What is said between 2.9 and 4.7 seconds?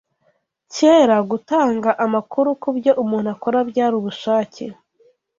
umuntu akora byari ubushake